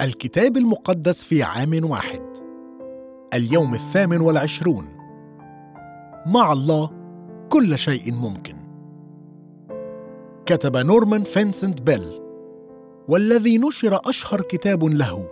الكتاب 0.00 0.56
المقدس 0.56 1.24
في 1.24 1.42
عام 1.42 1.90
واحد. 1.90 2.22
اليوم 3.34 3.74
الثامن 3.74 4.20
والعشرون. 4.20 4.84
مع 6.26 6.52
الله 6.52 6.90
كل 7.48 7.78
شيء 7.78 8.12
ممكن. 8.12 8.56
كتب 10.46 10.76
نورمان 10.76 11.22
فينسنت 11.22 11.80
بيل 11.82 12.20
والذي 13.08 13.58
نشر 13.58 14.00
أشهر 14.04 14.40
كتاب 14.40 14.84
له 14.84 15.28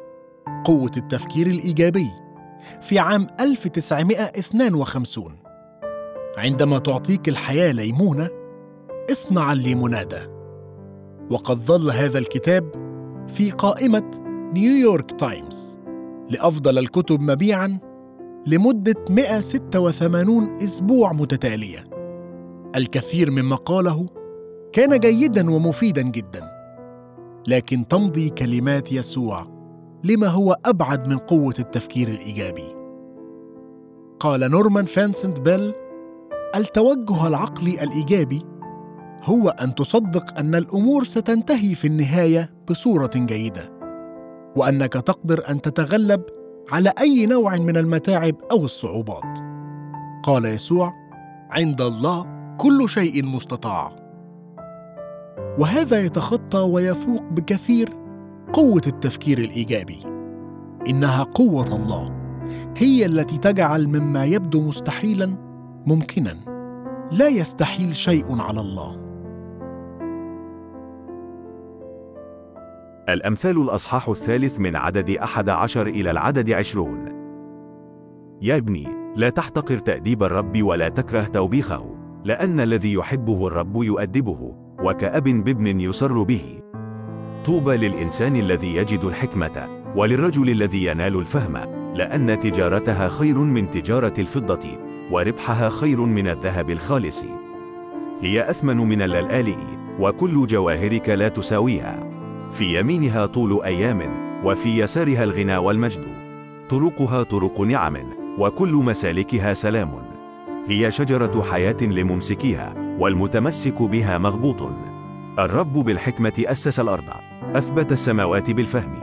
قوة 0.64 0.92
التفكير 0.96 1.46
الإيجابي 1.46 2.10
في 2.80 2.98
عام 2.98 3.26
1952 3.40 5.32
عندما 6.38 6.78
تعطيك 6.78 7.28
الحياة 7.28 7.72
ليمونة 7.72 8.28
اصنع 9.10 9.52
الليمونادة 9.52 10.30
وقد 11.30 11.58
ظل 11.58 11.90
هذا 11.90 12.18
الكتاب 12.18 12.70
في 13.28 13.50
قائمة 13.50 14.27
نيويورك 14.52 15.10
تايمز 15.12 15.78
لأفضل 16.30 16.78
الكتب 16.78 17.20
مبيعاً 17.20 17.78
لمدة 18.46 18.94
186 19.10 20.62
أسبوع 20.62 21.12
متتالية. 21.12 21.84
الكثير 22.76 23.30
مما 23.30 23.56
قاله 23.56 24.06
كان 24.72 24.98
جيداً 24.98 25.50
ومفيداً 25.50 26.02
جداً، 26.02 26.50
لكن 27.46 27.88
تمضي 27.88 28.30
كلمات 28.30 28.92
يسوع 28.92 29.46
لما 30.04 30.26
هو 30.26 30.56
أبعد 30.64 31.08
من 31.08 31.18
قوة 31.18 31.54
التفكير 31.58 32.08
الإيجابي. 32.08 32.74
قال 34.20 34.50
نورمان 34.50 34.84
فانسنت 34.84 35.40
بيل: 35.40 35.74
التوجه 36.56 37.26
العقلي 37.26 37.82
الإيجابي 37.82 38.42
هو 39.22 39.48
أن 39.48 39.74
تصدق 39.74 40.38
أن 40.38 40.54
الأمور 40.54 41.04
ستنتهي 41.04 41.74
في 41.74 41.86
النهاية 41.86 42.50
بصورة 42.70 43.10
جيدة. 43.14 43.77
وأنك 44.58 44.92
تقدر 44.92 45.50
أن 45.50 45.60
تتغلب 45.60 46.22
على 46.72 46.92
أي 47.00 47.26
نوع 47.26 47.56
من 47.56 47.76
المتاعب 47.76 48.34
أو 48.52 48.64
الصعوبات. 48.64 49.38
قال 50.22 50.44
يسوع 50.44 50.92
عند 51.50 51.80
الله 51.80 52.26
كل 52.56 52.88
شيء 52.88 53.24
مستطاع. 53.24 53.92
وهذا 55.58 56.00
يتخطى 56.00 56.58
ويفوق 56.58 57.22
بكثير 57.22 57.88
قوة 58.52 58.82
التفكير 58.86 59.38
الإيجابي. 59.38 60.00
إنها 60.88 61.22
قوة 61.22 61.76
الله 61.76 62.18
هي 62.76 63.06
التي 63.06 63.38
تجعل 63.38 63.86
مما 63.86 64.24
يبدو 64.24 64.60
مستحيلا 64.60 65.34
ممكنا 65.86 66.36
لا 67.12 67.28
يستحيل 67.28 67.96
شيء 67.96 68.40
على 68.40 68.60
الله. 68.60 69.07
الأمثال 73.08 73.62
الأصحاح 73.62 74.08
الثالث 74.08 74.58
من 74.60 74.76
عدد 74.76 75.10
أحد 75.10 75.48
عشر 75.48 75.86
إلى 75.86 76.10
العدد 76.10 76.50
عشرون. 76.50 77.08
يا 78.42 78.56
ابني 78.56 78.88
لا 79.16 79.30
تحتقر 79.30 79.78
تأديب 79.78 80.22
الرب 80.22 80.62
ولا 80.62 80.88
تكره 80.88 81.24
توبيخه 81.24 81.94
لأن 82.24 82.60
الذي 82.60 82.92
يحبه 82.92 83.46
الرب 83.46 83.82
يؤدبه 83.82 84.54
وكأب 84.82 85.24
بابن 85.24 85.80
يسر 85.80 86.22
به. 86.22 86.58
طوبى 87.44 87.76
للإنسان 87.76 88.36
الذي 88.36 88.76
يجد 88.76 89.04
الحكمة 89.04 89.82
وللرجل 89.96 90.50
الذي 90.50 90.84
ينال 90.84 91.16
الفهم 91.16 91.56
لأن 91.94 92.40
تجارتها 92.40 93.08
خير 93.08 93.38
من 93.38 93.70
تجارة 93.70 94.14
الفضة 94.18 94.68
وربحها 95.12 95.68
خير 95.68 96.00
من 96.00 96.28
الذهب 96.28 96.70
الخالص. 96.70 97.24
هي 98.20 98.50
أثمن 98.50 98.76
من 98.76 99.02
اللآلئ 99.02 99.58
وكل 100.00 100.46
جواهرك 100.46 101.08
لا 101.08 101.28
تساويها. 101.28 102.07
في 102.50 102.78
يمينها 102.80 103.26
طول 103.26 103.62
أيام 103.64 104.28
وفي 104.44 104.78
يسارها 104.78 105.24
الغنى 105.24 105.56
والمجد. 105.56 106.04
طرقها 106.70 107.22
طرق 107.22 107.60
نعم 107.60 107.96
وكل 108.38 108.72
مسالكها 108.72 109.54
سلام. 109.54 109.90
هي 110.68 110.90
شجرة 110.90 111.42
حياة 111.42 111.76
لممسكيها 111.82 112.74
والمتمسك 112.98 113.82
بها 113.82 114.18
مغبوط. 114.18 114.70
الرب 115.38 115.72
بالحكمة 115.72 116.32
أسس 116.38 116.80
الأرض 116.80 117.04
أثبت 117.54 117.92
السماوات 117.92 118.50
بالفهم. 118.50 118.94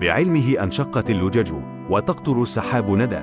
بعلمه 0.00 0.62
أنشقت 0.62 1.10
اللجج 1.10 1.52
وتقطر 1.90 2.42
السحاب 2.42 2.90
ندى. 2.90 3.20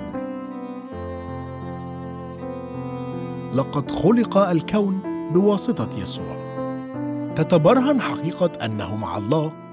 لقد 3.53 3.91
خلق 3.91 4.38
الكون 4.38 5.02
بواسطة 5.34 6.00
يسوع. 6.02 6.38
تتبرهن 7.35 8.02
حقيقة 8.02 8.52
أنه 8.66 8.96
مع 8.96 9.18
الله 9.18 9.66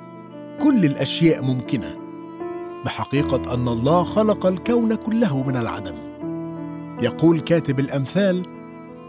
كل 0.63 0.85
الأشياء 0.85 1.43
ممكنة 1.43 1.97
بحقيقة 2.85 3.55
أن 3.55 3.69
الله 3.69 4.05
خلق 4.05 4.47
الكون 4.47 4.95
كله 4.95 5.43
من 5.43 5.57
العدم. 5.57 5.95
يقول 7.03 7.41
كاتب 7.41 7.81
الأمثال 7.81 8.43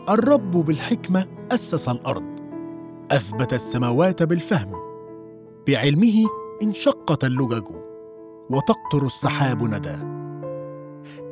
الرب 0.09 0.51
بالحكمة 0.51 1.25
أسس 1.51 1.89
الأرض 1.89 2.35
أثبت 3.11 3.53
السماوات 3.53 4.23
بالفهم 4.23 4.71
بعلمه 5.67 6.27
انشقت 6.63 7.23
اللجج 7.23 7.67
وتقطر 8.49 9.05
السحاب 9.05 9.63
ندى. 9.63 9.97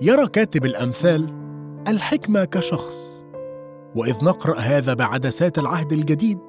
يرى 0.01 0.27
كاتب 0.27 0.65
الأمثال 0.65 1.33
الحكمة 1.87 2.45
كشخص 2.45 3.25
وإذ 3.95 4.25
نقرأ 4.25 4.59
هذا 4.59 4.93
بعدسات 4.93 5.59
العهد 5.59 5.93
الجديد 5.93 6.39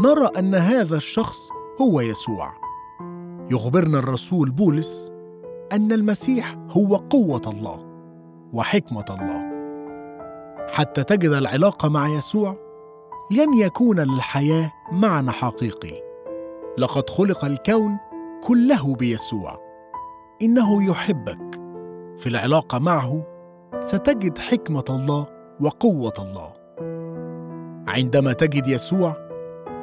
نرى 0.00 0.28
أن 0.38 0.54
هذا 0.54 0.96
الشخص 0.96 1.38
هو 1.80 2.00
يسوع. 2.00 2.61
يخبرنا 3.52 3.98
الرسول 3.98 4.50
بولس 4.50 5.12
أن 5.72 5.92
المسيح 5.92 6.56
هو 6.70 6.96
قوة 6.96 7.40
الله 7.46 7.78
وحكمة 8.52 9.04
الله. 9.10 9.52
حتى 10.68 11.04
تجد 11.04 11.30
العلاقه 11.30 11.88
مع 11.88 12.08
يسوع 12.08 12.56
لن 13.30 13.54
يكون 13.54 14.00
للحياة 14.00 14.70
معنى 14.92 15.30
حقيقي. 15.30 16.02
لقد 16.78 17.10
خلق 17.10 17.44
الكون 17.44 17.98
كله 18.44 18.94
بيسوع. 18.94 19.58
إنه 20.42 20.90
يحبك. 20.90 21.60
في 22.18 22.26
العلاقه 22.26 22.78
معه 22.78 23.26
ستجد 23.80 24.38
حكمة 24.38 24.84
الله 24.90 25.26
وقوة 25.60 26.12
الله. 26.18 26.52
عندما 27.88 28.32
تجد 28.32 28.66
يسوع 28.66 29.16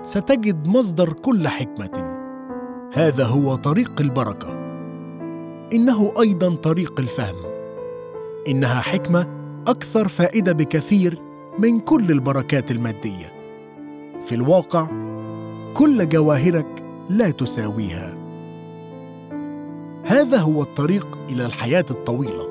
ستجد 0.02 0.68
مصدر 0.68 1.14
كل 1.14 1.48
حكمة. 1.48 2.09
هذا 2.94 3.26
هو 3.26 3.56
طريق 3.56 3.92
البركة. 4.02 4.48
إنه 5.74 6.14
أيضا 6.20 6.56
طريق 6.56 7.00
الفهم. 7.00 7.36
إنها 8.48 8.82
حكمة 8.82 9.28
أكثر 9.68 10.08
فائدة 10.08 10.52
بكثير 10.52 11.22
من 11.60 11.80
كل 11.80 12.12
البركات 12.12 12.72
المادية. 12.72 13.34
في 14.26 14.36
الواقع 14.36 14.88
كل 15.74 16.10
جواهرك 16.10 16.84
لا 17.10 17.32
تساويها. 17.32 18.18
هذا 20.06 20.38
هو 20.38 20.62
الطريق 20.62 21.08
إلى 21.30 21.46
الحياة 21.46 21.86
الطويلة 21.92 22.48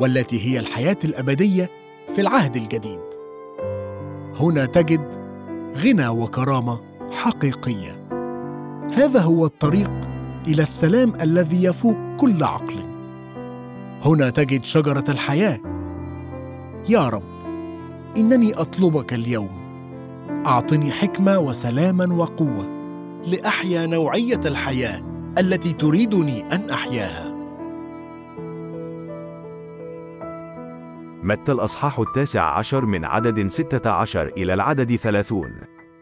والتي 0.00 0.50
هي 0.50 0.58
الحياة 0.58 0.98
الأبدية 1.04 1.70
في 2.14 2.20
العهد 2.20 2.56
الجديد. 2.56 3.00
هنا 4.40 4.66
تجد 4.66 5.08
غنى 5.76 6.08
وكرامة 6.08 6.80
حقيقية. 7.10 8.03
هذا 8.92 9.20
هو 9.20 9.44
الطريق 9.44 9.90
إلى 10.46 10.62
السلام 10.62 11.12
الذي 11.20 11.64
يفوق 11.64 11.96
كل 12.16 12.42
عقل. 12.42 12.82
هنا 14.04 14.30
تجد 14.30 14.64
شجرة 14.64 15.04
الحياة. 15.08 15.60
يا 16.88 17.08
رب 17.08 17.22
إنني 18.16 18.54
أطلبك 18.54 19.14
اليوم. 19.14 19.64
أعطني 20.46 20.90
حكمة 20.90 21.38
وسلاما 21.38 22.14
وقوة 22.14 22.68
لأحيا 23.26 23.86
نوعية 23.86 24.40
الحياة 24.46 25.02
التي 25.38 25.72
تريدني 25.72 26.40
أن 26.40 26.70
أحياها. 26.70 27.34
متى 31.22 31.52
الأصحاح 31.52 31.98
التاسع 31.98 32.58
عشر 32.58 32.86
من 32.86 33.04
عدد 33.04 33.46
ستة 33.46 33.90
عشر 33.90 34.32
إلى 34.36 34.54
العدد 34.54 34.96
ثلاثون؟ 34.96 35.52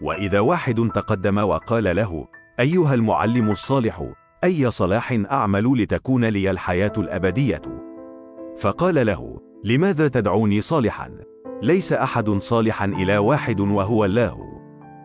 وإذا 0.00 0.40
واحد 0.40 0.90
تقدم 0.94 1.38
وقال 1.38 1.96
له 1.96 2.26
أيها 2.60 2.94
المعلم 2.94 3.50
الصالح 3.50 4.12
أي 4.44 4.70
صلاح 4.70 5.18
أعمل 5.30 5.82
لتكون 5.82 6.24
لي 6.24 6.50
الحياة 6.50 6.92
الأبدية؟ 6.98 7.62
فقال 8.58 9.06
له 9.06 9.40
لماذا 9.64 10.08
تدعوني 10.08 10.60
صالحا؟ 10.60 11.10
ليس 11.62 11.92
أحد 11.92 12.30
صالحا 12.30 12.84
إلى 12.84 13.18
واحد 13.18 13.60
وهو 13.60 14.04
الله. 14.04 14.36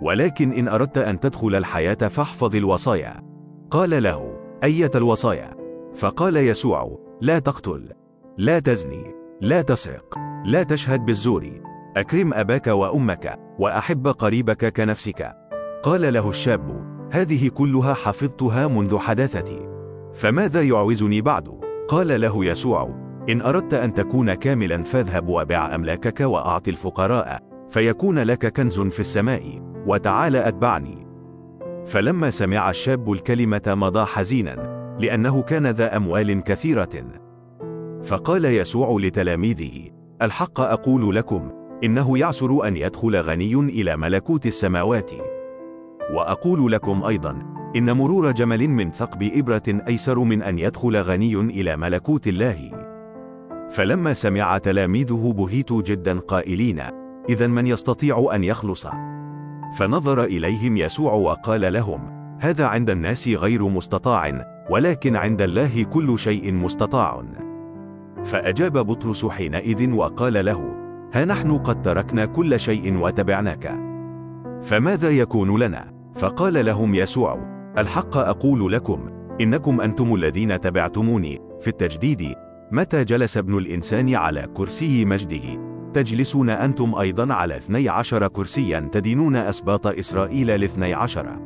ولكن 0.02 0.52
إن 0.52 0.68
أردت 0.68 0.98
أن 0.98 1.20
تدخل 1.20 1.56
الحياة 1.56 1.94
فاحفظ 1.94 2.56
الوصايا. 2.56 3.24
قال 3.72 4.04
له 4.04 4.40
أية 4.64 4.92
الوصايا؟ 4.96 5.56
فقال 5.96 6.38
يسوع 6.38 7.00
لا 7.22 7.40
تقتل 7.40 7.90
لا 8.38 8.60
تزني 8.60 9.16
لا 9.42 9.62
تسرق 9.62 10.18
لا 10.46 10.64
تشهد 10.64 11.06
بالزور. 11.06 11.52
أكرم 11.98 12.34
أباك 12.34 12.68
وأمك 12.68 13.40
وأحب 13.60 14.08
قريبك 14.08 14.74
كنفسك. 14.74 15.34
قال 15.84 16.14
له 16.14 16.30
الشاب 16.30 16.97
هذه 17.12 17.48
كلها 17.48 17.94
حفظتها 17.94 18.68
منذ 18.68 18.98
حداثتي. 18.98 19.70
فماذا 20.14 20.62
يعوزني 20.62 21.22
بعد؟ 21.22 21.50
قال 21.88 22.22
له 22.22 22.46
يسوع 22.46 23.08
إن 23.30 23.42
أردت 23.42 23.74
أن 23.74 23.94
تكون 23.94 24.34
كاملا 24.34 24.84
فاذهب 24.84 25.28
وبع 25.28 25.76
أملاكك 25.76 26.20
وأعط 26.22 26.68
الفقراء 26.68 27.40
فيكون 27.70 28.20
لك 28.20 28.54
كنز 28.54 28.80
في 28.80 29.00
السماء 29.00 29.62
وتعال 29.88 30.36
أتبعني. 30.36 31.08
فلما 31.86 32.30
سمع 32.30 32.70
الشاب 32.70 33.12
الكلمة 33.12 33.62
مضى 33.68 34.06
حزينا 34.06 34.78
لأنه 35.00 35.42
كان 35.42 35.68
ذا 35.68 35.98
أموال 35.98 36.44
كثيرة. 36.44 36.90
فقال 38.04 38.46
يسوع 38.46 39.00
لتلاميذه 39.00 39.90
الحق 40.22 40.60
أقول 40.60 41.16
لكم 41.16 41.52
إنه 41.84 42.18
يعسر 42.18 42.68
أن 42.68 42.78
يدخل 42.78 43.16
غني 43.16 43.54
إلى 43.54 43.98
ملكوت 43.98 44.46
السماوات. 44.46 45.12
وأقول 46.14 46.72
لكم 46.72 47.04
أيضا 47.04 47.40
إن 47.76 47.98
مرور 47.98 48.32
جمل 48.32 48.68
من 48.68 48.92
ثقب 48.92 49.32
إبرة 49.34 49.82
أيسر 49.88 50.20
من 50.20 50.42
أن 50.42 50.60
يدخل 50.60 50.98
غني 50.98 51.36
إلى 51.36 51.78
ملكوت 51.78 52.28
الله. 52.28 52.88
فلما 53.70 54.14
سمع 54.14 54.58
تلاميذه 54.58 55.34
بهيتوا 55.38 55.82
جدا 55.82 56.20
قائلين 56.20 56.82
إذا 57.30 57.48
من 57.48 57.68
يستطيع 57.68 58.30
أن 58.34 58.44
يخلص؟ 58.44 58.88
فنظر 59.78 60.24
إليهم 60.24 60.78
يسوع 60.78 61.14
وقال 61.14 61.74
لهم 61.74 62.18
هذا 62.40 62.66
عند 62.66 62.90
الناس 62.90 63.28
غير 63.28 63.68
مستطاع 63.68 64.46
ولكن 64.70 65.16
عند 65.16 65.42
الله 65.42 65.84
كل 65.84 66.20
شيء 66.20 66.54
مستطاع. 66.54 67.24
فأجاب 68.24 68.78
بطرس 68.78 69.26
حينئذ 69.26 69.92
وقال 69.92 70.46
له 70.46 70.76
ها 71.14 71.26
نحن 71.26 71.58
قد 71.58 71.82
تركنا 71.82 72.26
كل 72.26 72.60
شيء 72.60 72.98
وتبعناك 72.98 73.88
فماذا 74.62 75.10
يكون 75.10 75.60
لنا؟ 75.60 75.97
فقال 76.18 76.66
لهم 76.66 76.96
يسوع 76.96 77.40
الحق 77.78 78.18
أقول 78.18 78.74
لكم 78.74 79.10
إنكم 79.42 79.82
أنتم 79.82 80.16
الذين 80.16 80.62
تبعتموني 80.62 81.42
في 81.62 81.68
التجديد. 81.68 82.36
متى 82.72 83.04
جلس 83.04 83.38
ابن 83.38 83.58
الإنسان 83.58 84.16
على 84.16 84.48
كرسي 84.54 85.06
مجده؟ 85.06 85.62
تجلسون 85.94 86.50
أنتم 86.50 86.96
أيضا 86.96 87.34
على 87.34 87.58
اثني 87.58 87.90
عشر 87.90 88.28
كرسيا 88.28 88.90
تدينون 88.92 89.36
أسباط 89.36 89.88
إسرائيل 89.88 90.48
لاثني 90.48 90.94
عشر. 90.94 91.40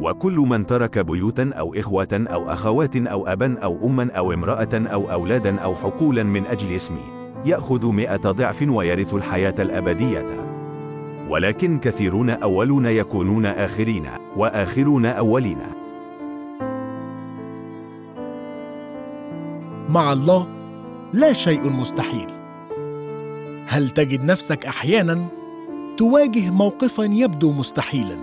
وكل 0.00 0.36
من 0.36 0.66
ترك 0.66 0.98
بيوتا 0.98 1.50
أو 1.54 1.74
إخوة 1.74 2.08
أو 2.12 2.50
أخوات 2.50 2.96
أو 2.96 3.26
أبا 3.26 3.58
أو 3.58 3.86
أما 3.86 4.10
أو 4.12 4.32
امرأة 4.32 4.68
أو 4.74 5.12
أولادا 5.12 5.58
أو 5.58 5.74
حقولا 5.74 6.22
من 6.22 6.46
أجل 6.46 6.72
اسمي 6.72 7.04
يأخذ 7.44 7.86
مئة 7.92 8.30
ضعف 8.30 8.64
ويرث 8.68 9.14
الحياة 9.14 9.54
الأبدية. 9.58 10.47
ولكن 11.28 11.78
كثيرون 11.78 12.30
أولون 12.30 12.86
يكونون 12.86 13.46
آخرين 13.46 14.10
وآخرون 14.36 15.06
أولين. 15.06 15.58
مع 19.88 20.12
الله 20.12 20.46
لا 21.12 21.32
شيء 21.32 21.70
مستحيل. 21.70 22.28
هل 23.66 23.90
تجد 23.90 24.24
نفسك 24.24 24.66
أحيانا 24.66 25.26
تواجه 25.96 26.50
موقفا 26.50 27.02
يبدو 27.02 27.52
مستحيلا؟ 27.52 28.16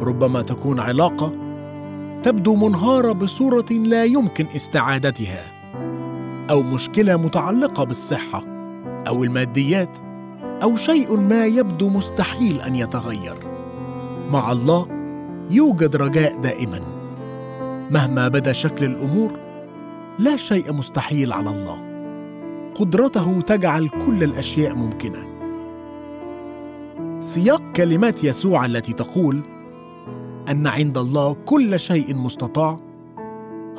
ربما 0.00 0.42
تكون 0.42 0.80
علاقة 0.80 1.32
تبدو 2.22 2.54
منهارة 2.54 3.12
بصورة 3.12 3.66
لا 3.70 4.04
يمكن 4.04 4.46
استعادتها 4.46 5.52
أو 6.50 6.62
مشكلة 6.62 7.16
متعلقة 7.16 7.84
بالصحة 7.84 8.44
أو 9.06 9.24
الماديات. 9.24 10.09
أو 10.62 10.76
شيء 10.76 11.16
ما 11.16 11.46
يبدو 11.46 11.88
مستحيل 11.88 12.60
أن 12.60 12.74
يتغير. 12.74 13.36
مع 14.30 14.52
الله 14.52 14.86
يوجد 15.50 15.96
رجاء 15.96 16.40
دائما. 16.40 16.80
مهما 17.90 18.28
بدا 18.28 18.52
شكل 18.52 18.84
الأمور 18.84 19.32
لا 20.18 20.36
شيء 20.36 20.72
مستحيل 20.72 21.32
على 21.32 21.50
الله. 21.50 21.78
قدرته 22.74 23.40
تجعل 23.40 23.88
كل 23.88 24.22
الأشياء 24.24 24.74
ممكنة. 24.74 25.26
سياق 27.20 27.62
كلمات 27.76 28.24
يسوع 28.24 28.66
التي 28.66 28.92
تقول 28.92 29.40
أن 30.50 30.66
عند 30.66 30.98
الله 30.98 31.32
كل 31.46 31.80
شيء 31.80 32.14
مستطاع 32.14 32.80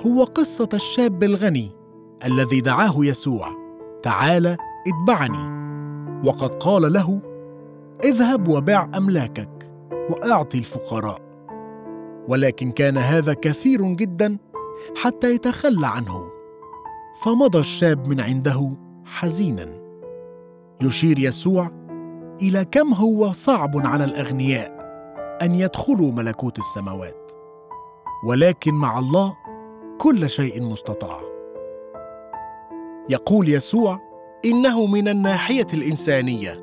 هو 0.05 0.23
قصة 0.23 0.69
الشاب 0.73 1.23
الغني 1.23 1.71
الذي 2.25 2.61
دعاه 2.61 2.93
يسوع. 2.97 3.47
تعال 4.03 4.57
اتبعني. 4.87 5.60
وقد 6.25 6.63
قال 6.63 6.93
له 6.93 7.21
اذهب 8.03 8.47
وبع 8.47 8.87
أملاكك 8.97 9.71
وأعطي 10.09 10.57
الفقراء. 10.57 11.21
ولكن 12.27 12.71
كان 12.71 12.97
هذا 12.97 13.33
كثير 13.33 13.83
جدا 13.83 14.37
حتى 14.97 15.33
يتخلى 15.35 15.87
عنه 15.87 16.31
فمضى 17.25 17.59
الشاب 17.59 18.07
من 18.07 18.19
عنده 18.19 18.71
حزينا. 19.05 19.65
يشير 20.81 21.19
يسوع 21.19 21.71
إلى 22.41 22.65
كم 22.65 22.93
هو 22.93 23.31
صعب 23.31 23.77
على 23.77 24.05
الأغنياء 24.05 24.81
أن 25.41 25.51
يدخلوا 25.51 26.11
ملكوت 26.11 26.59
السماوات 26.59 27.31
ولكن 28.27 28.73
مع 28.73 28.99
الله 28.99 29.37
كل 29.97 30.29
شيء 30.29 30.63
مستطاع. 30.63 31.21
يقول 33.09 33.49
يسوع 33.49 34.10
إنه 34.45 34.85
من 34.85 35.07
الناحية 35.07 35.67
الإنسانية. 35.73 36.57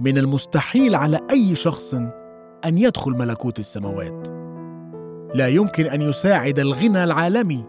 من 0.00 0.18
المستحيل 0.18 0.94
على 0.94 1.20
أي 1.30 1.54
شخص 1.54 1.94
أن 2.64 2.78
يدخل 2.78 3.10
ملكوت 3.10 3.58
السماوات. 3.58 4.28
لا 5.34 5.48
يمكن 5.48 5.86
أن 5.86 6.02
يساعد 6.02 6.58
الغنى 6.58 7.04
العالمي. 7.04 7.64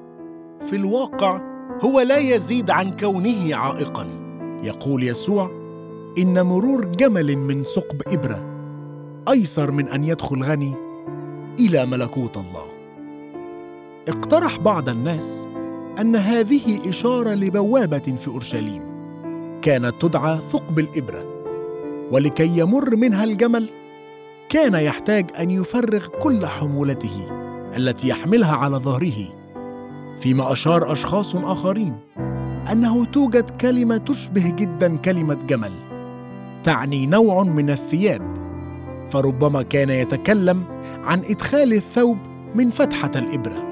في 0.69 0.75
الواقع 0.75 1.41
هو 1.83 1.99
لا 2.01 2.17
يزيد 2.17 2.69
عن 2.69 2.97
كونه 2.97 3.55
عائقا. 3.55 4.07
يقول 4.63 5.03
يسوع 5.03 5.51
إن 6.17 6.41
مرور 6.41 6.85
جمل 6.85 7.37
من 7.37 7.63
ثقب 7.63 8.01
إبرة 8.07 8.45
أيسر 9.29 9.71
من 9.71 9.87
أن 9.87 10.03
يدخل 10.03 10.43
غني 10.43 10.75
إلى 11.59 11.85
ملكوت 11.85 12.37
الله. 12.37 12.65
اقترح 14.07 14.59
بعض 14.59 14.89
الناس 14.89 15.47
أن 16.01 16.15
هذه 16.15 16.89
إشارة 16.89 17.33
لبوابة 17.33 18.15
في 18.19 18.27
أورشليم. 18.27 18.88
كانت 19.61 20.01
تدعى 20.01 20.37
ثقب 20.37 20.79
الإبرة. 20.79 21.25
ولكي 22.11 22.59
يمر 22.59 22.95
منها 22.95 23.23
الجمل 23.23 23.69
كان 24.49 24.73
يحتاج 24.73 25.31
أن 25.39 25.49
يفرغ 25.49 26.07
كل 26.07 26.45
حمولته 26.45 27.27
التي 27.77 28.07
يحملها 28.07 28.55
على 28.55 28.77
ظهره. 28.77 29.39
فيما 30.19 30.51
أشار 30.51 30.91
أشخاص 30.91 31.35
آخرين 31.35 31.97
أنه 32.71 33.05
توجد 33.05 33.49
كلمة 33.49 33.97
تشبه 33.97 34.49
جدا 34.49 34.97
كلمة 34.97 35.37
جمل 35.47 35.71
تعني 36.63 37.05
نوع 37.05 37.43
من 37.43 37.69
الثياب. 37.69 38.39
فربما 39.09 39.61
كان 39.61 39.89
يتكلم 39.89 40.63
عن 41.03 41.19
إدخال 41.19 41.73
الثوب 41.73 42.17
من 42.55 42.69
فتحة 42.69 43.11
الإبرة. 43.15 43.69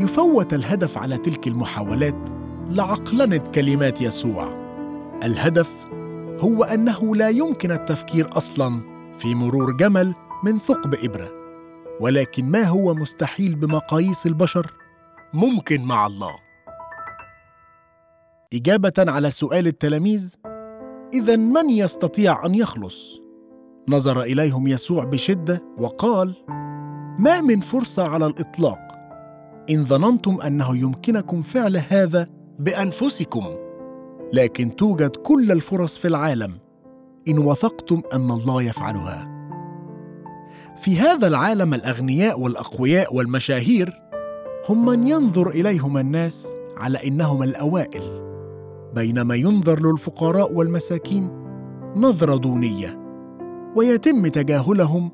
يفوت 0.00 0.54
الهدف 0.54 0.98
على 0.98 1.16
تلك 1.16 1.46
المحاولات 1.46 2.37
لعقلنه 2.68 3.38
كلمات 3.38 4.00
يسوع. 4.00 4.54
الهدف 5.22 5.70
هو 6.40 6.64
أنه 6.64 7.16
لا 7.16 7.28
يمكن 7.28 7.70
التفكير 7.72 8.36
أصلا 8.36 8.80
في 9.18 9.34
مرور 9.34 9.72
جمل 9.72 10.14
من 10.44 10.58
ثقب 10.58 10.94
إبرة 10.94 11.30
ولكن 12.00 12.44
ما 12.44 12.62
هو 12.62 12.94
مستحيل 12.94 13.54
بمقاييس 13.54 14.26
البشر؟ 14.26 14.72
ممكن 15.34 15.82
مع 15.82 16.06
الله. 16.06 16.34
إجابة 18.54 18.92
على 18.98 19.30
سؤال 19.30 19.66
التلاميذ 19.66 20.34
اذا 21.14 21.36
من 21.36 21.70
يستطيع 21.70 22.46
أن 22.46 22.54
يخلص؟ 22.54 23.20
نظر 23.88 24.22
إليهم 24.22 24.68
يسوع 24.68 25.04
بشدة 25.04 25.62
وقال 25.78 26.34
ما 27.18 27.40
من 27.40 27.60
فرصة 27.60 28.08
على 28.08 28.26
الإطلاق. 28.26 28.78
إن 29.70 29.84
ظننتم 29.84 30.40
أنه 30.40 30.76
يمكنكم 30.76 31.42
فعل 31.42 31.76
هذا 31.76 32.37
بأنفسكم 32.58 33.44
لكن 34.32 34.76
توجد 34.76 35.16
كل 35.16 35.52
الفرص 35.52 35.98
في 35.98 36.08
العالم 36.08 36.52
إن 37.28 37.38
وثقتم 37.38 38.02
أن 38.12 38.30
الله 38.30 38.62
يفعلها. 38.62 39.38
في 40.76 40.98
هذا 40.98 41.26
العالم 41.26 41.74
الأغنياء 41.74 42.40
والأقوياء 42.40 43.14
والمشاهير 43.14 43.92
هم 44.68 44.86
من 44.86 45.08
ينظر 45.08 45.50
إليهم 45.50 45.98
الناس 45.98 46.48
على 46.76 47.06
إنهم 47.06 47.42
الأوائل 47.42 48.28
بينما 48.94 49.34
ينظر 49.34 49.80
للفقراء 49.80 50.52
والمساكين 50.52 51.30
نظرة 51.96 52.36
دونية 52.36 52.98
ويتم 53.76 54.26
تجاهلهم 54.26 55.10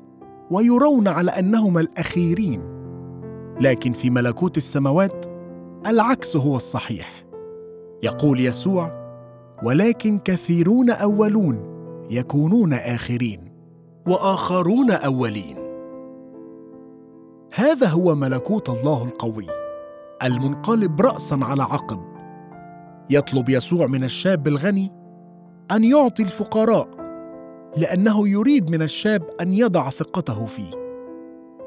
ويرون 0.51 1.07
على 1.07 1.31
أنهم 1.31 1.77
الأخيرين. 1.77 2.61
لكن 3.61 3.91
في 3.91 4.09
ملكوت 4.09 4.57
السماوات 4.57 5.25
العكس 5.87 6.35
هو 6.35 6.55
الصحيح. 6.55 7.24
يقول 8.03 8.39
يسوع 8.39 9.05
ولكن 9.63 10.17
كثيرون 10.17 10.89
أولون 10.89 11.75
يكونون 12.09 12.73
آخرين 12.73 13.51
وآخرون 14.07 14.91
أولين. 14.91 15.57
هذا 17.53 17.87
هو 17.87 18.15
ملكوت 18.15 18.69
الله 18.69 19.03
القوي 19.03 19.47
المنقلب 20.23 21.01
راسا 21.01 21.39
على 21.41 21.63
عقب. 21.63 21.99
يطلب 23.09 23.49
يسوع 23.49 23.87
من 23.87 24.03
الشاب 24.03 24.47
الغني 24.47 24.91
أن 25.71 25.83
يعطي 25.83 26.23
الفقراء 26.23 26.87
لأنه 27.77 28.27
يريد 28.27 28.71
من 28.71 28.81
الشاب 28.81 29.23
أن 29.41 29.51
يضع 29.51 29.89
ثقته 29.89 30.45
فيه. 30.45 30.71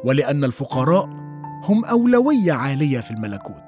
ولأن 0.05 0.45
الفقراء 0.45 1.09
هم 1.65 1.85
أولوية 1.85 2.53
عالية 2.53 3.01
في 3.01 3.11
الملكوت. 3.11 3.68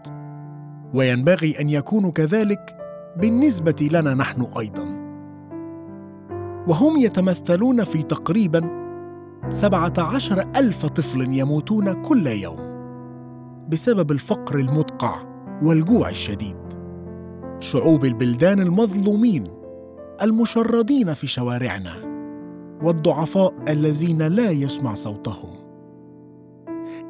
وينبغي 0.95 1.61
أن 1.61 1.71
يكونوا 1.71 2.11
كذلك 2.11 2.77
بالنسبة 3.17 3.89
لنا 3.93 4.15
نحن 4.15 4.47
أيضا. 4.59 5.01
وهم 6.69 6.97
يتمثلون 6.97 7.85
في 7.85 8.03
تقريبا 8.03 8.81
سبعة 9.49 9.93
عشر 9.99 10.45
ألف 10.57 10.87
طفل 10.87 11.39
يموتون 11.39 12.03
كل 12.03 12.27
يوم 12.27 12.71
بسبب 13.69 14.11
الفقر 14.11 14.59
المدقع 14.59 15.17
والجوع 15.63 16.09
الشديد. 16.09 16.57
شعوب 17.59 18.05
البلدان 18.05 18.61
المظلومين 18.61 19.45
المشردين 20.23 21.15
في 21.15 21.27
شوارعنا 21.27 21.95
والضعفاء 22.83 23.55
الذين 23.69 24.23
لا 24.23 24.51
يسمع 24.51 24.95
صوتهم. 24.95 25.55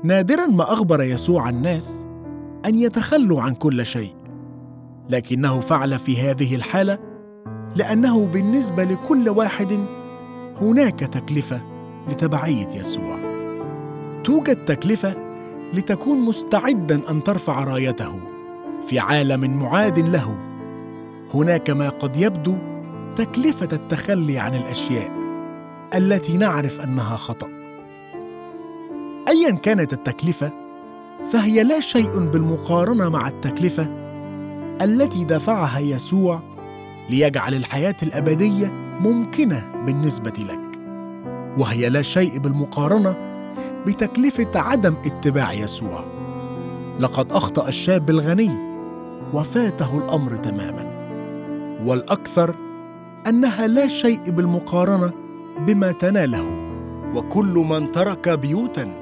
نادرا 0.05 0.47
ما 0.47 0.73
أخبر 0.73 1.03
يسوع 1.03 1.49
الناس 1.49 2.07
أن 2.67 2.79
يتخلوا 2.79 3.43
عن 3.43 3.55
كل 3.55 3.87
شيء. 3.87 4.15
لكنه 5.11 5.61
فعل 5.61 5.99
في 5.99 6.21
هذه 6.21 6.57
الحالة 6.57 6.99
لأنه 7.77 8.27
بالنسبة 8.27 8.85
لكل 8.85 9.29
واحد 9.29 9.87
هناك 10.61 11.01
تكلفة 11.01 11.63
لتبعية 12.09 12.69
يسوع. 12.75 13.19
توجد 14.25 14.65
تكلفة 14.65 15.15
لتكون 15.75 16.21
مستعدا 16.21 17.11
أن 17.11 17.23
ترفع 17.23 17.65
رايته 17.65 18.21
في 18.87 18.99
عالم 18.99 19.59
معاد 19.63 19.99
له. 19.99 20.39
هناك 21.35 21.71
ما 21.71 21.89
قد 21.89 22.17
يبدو 22.17 22.57
تكلفة 23.17 23.69
التخلي 23.73 24.39
عن 24.39 24.55
الأشياء 24.55 25.11
التي 25.95 26.37
نعرف 26.37 26.81
أنها 26.81 27.17
خطأ. 27.17 27.49
ايا 29.29 29.55
كانت 29.55 29.93
التكلفة 29.93 30.53
فهي 31.27 31.63
لا 31.63 31.81
شيء 31.81 32.27
بالمقارنة 32.27 33.09
مع 33.09 33.29
التكلفة 33.29 33.91
التي 34.83 35.25
دفعها 35.25 35.79
يسوع 35.79 36.43
ليجعل 37.11 37.55
الحياة 37.55 37.97
الأبدية 38.03 38.73
ممكنة 39.01 39.85
بالنسبة 39.87 40.33
لك. 40.39 40.81
وهي 41.59 41.89
لا 41.89 42.03
شيء 42.03 42.39
بالمقارنة 42.39 43.17
بتكلفة 43.87 44.61
عدم 44.61 44.95
اتباع 44.95 45.53
يسوع. 45.53 46.05
لقد 47.01 47.33
أخطأ 47.33 47.69
الشاب 47.69 48.11
الغني 48.11 48.51
وفاته 49.35 49.99
الأمر 49.99 50.37
تماما. 50.37 50.91
والأكثر 51.85 52.55
أنها 53.27 53.67
لا 53.67 53.87
شيء 53.87 54.31
بالمقارنة 54.31 55.13
بما 55.67 55.93
تناله. 55.93 56.45
وكل 57.15 57.65
من 57.71 57.93
ترك 57.93 58.29
بيوتا 58.29 59.00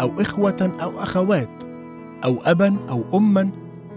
أو 0.00 0.20
إخوة 0.20 0.76
أو 0.82 1.02
أخوات 1.02 1.64
أو 2.24 2.36
ابا 2.42 2.76
أو 2.90 3.04
اما 3.14 3.50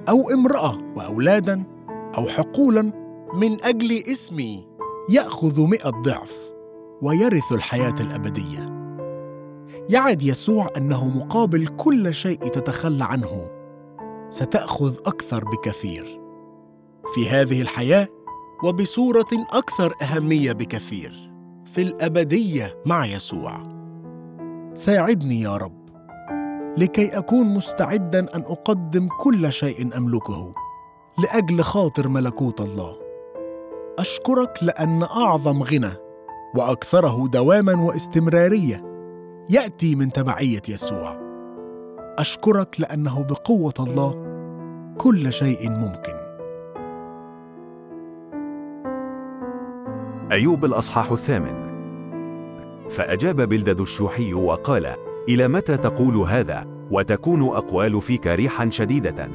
أو 0.09 0.29
امرأة 0.29 0.77
وأولادا 0.95 1.63
أو 2.17 2.27
حقولا 2.27 2.81
من 3.33 3.63
أجل 3.63 3.91
اسمي 3.91 4.67
يأخذ 5.09 5.61
مئة 5.61 5.89
ضعف 5.89 6.51
ويرث 7.01 7.51
الحياة 7.51 7.95
الأبدية. 7.99 8.81
يعد 9.89 10.21
يسوع 10.21 10.69
أنه 10.77 11.07
مقابل 11.07 11.67
كل 11.67 12.13
شيء 12.13 12.47
تتخلى 12.47 13.03
عنه. 13.03 13.49
ستأخذ 14.29 14.97
أكثر 15.05 15.43
بكثير. 15.43 16.21
في 17.15 17.29
هذه 17.29 17.61
الحياة 17.61 18.07
وبصورة 18.63 19.27
أكثر 19.53 19.93
أهمية 20.01 20.51
بكثير. 20.51 21.31
في 21.65 21.81
الأبدية 21.81 22.77
مع 22.85 23.05
يسوع. 23.05 23.63
ساعدني 24.73 25.41
يا 25.41 25.57
رب. 25.57 25.80
لكي 26.77 27.17
أكون 27.17 27.53
مستعدا 27.53 28.19
أن 28.19 28.41
أقدم 28.41 29.07
كل 29.19 29.51
شيء 29.51 29.97
أملكه 29.97 30.53
لأجل 31.23 31.61
خاطر 31.61 32.07
ملكوت 32.07 32.61
الله. 32.61 32.95
أشكرك 33.99 34.53
لأن 34.61 35.03
أعظم 35.03 35.63
غنى 35.63 35.91
وأكثره 36.55 37.27
دواما 37.27 37.85
واستمرارية 37.85 38.83
يأتي 39.49 39.95
من 39.95 40.11
تبعية 40.11 40.61
يسوع. 40.69 41.17
أشكرك 42.17 42.75
لأنه 42.79 43.23
بقوة 43.23 43.73
الله 43.79 44.15
كل 44.97 45.33
شيء 45.33 45.69
ممكن. 45.69 46.21
أيوب 50.31 50.65
الأصحاح 50.65 51.11
الثامن. 51.11 51.71
فأجاب 52.89 53.41
بلدد 53.41 53.81
الشوحي 53.81 54.33
وقال 54.33 55.10
إلى 55.29 55.47
متى 55.47 55.77
تقول 55.77 56.17
هذا؟ 56.17 56.67
وتكون 56.91 57.43
أقوال 57.43 58.01
فيك 58.01 58.27
ريحا 58.27 58.69
شديدة. 58.69 59.29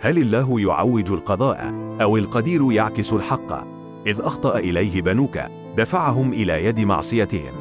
هل 0.00 0.18
الله 0.18 0.60
يعوج 0.60 1.12
القضاء؟ 1.12 1.74
أو 2.00 2.16
القدير 2.16 2.72
يعكس 2.72 3.12
الحق؟ 3.12 3.52
إذ 4.06 4.20
أخطأ 4.20 4.58
إليه 4.58 5.02
بنوك 5.02 5.38
دفعهم 5.76 6.32
إلى 6.32 6.64
يد 6.64 6.80
معصيتهم. 6.80 7.52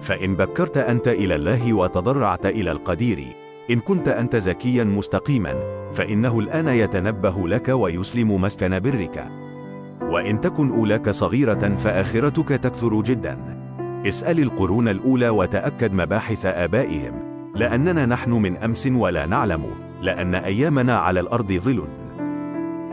فإن 0.00 0.36
بكرت 0.36 0.76
أنت 0.76 1.08
إلى 1.08 1.34
الله 1.34 1.72
وتضرعت 1.72 2.46
إلى 2.46 2.72
القدير 2.72 3.36
إن 3.70 3.80
كنت 3.80 4.08
أنت 4.08 4.36
زكيا 4.36 4.84
مستقيما 4.84 5.54
فإنه 5.92 6.38
الآن 6.38 6.68
يتنبه 6.68 7.48
لك 7.48 7.68
ويسلم 7.68 8.40
مسكن 8.40 8.80
برك. 8.80 9.28
وإن 10.02 10.40
تكن 10.40 10.70
أولاك 10.70 11.10
صغيرة 11.10 11.76
فآخرتك 11.76 12.48
تكثر 12.48 13.02
جدا. 13.02 13.53
اسأل 14.06 14.40
القرون 14.40 14.88
الأولى 14.88 15.28
وتأكد 15.28 15.92
مباحث 15.92 16.46
آبائهم. 16.46 17.12
لأننا 17.54 18.06
نحن 18.06 18.30
من 18.30 18.56
أمس 18.56 18.86
ولا 18.86 19.26
نعلم 19.26 19.66
لأن 20.02 20.34
أيامنا 20.34 20.96
على 20.96 21.20
الأرض 21.20 21.52
ظل. 21.52 21.84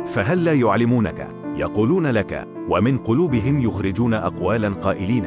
فهل 0.05 0.43
لا 0.43 0.53
يعلمونك 0.53 1.27
يقولون 1.55 2.07
لك 2.07 2.47
ومن 2.69 2.97
قلوبهم 2.97 3.61
يخرجون 3.61 4.13
أقوالا 4.13 4.69
قائلين 4.69 5.25